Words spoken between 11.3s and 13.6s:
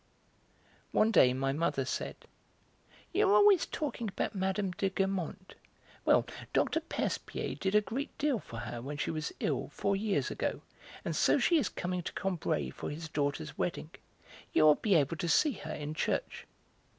she is coming to Combray for his daughter's